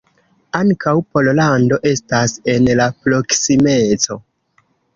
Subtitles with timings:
[0.59, 4.21] Ankaŭ Pollando estas en la proksimeco.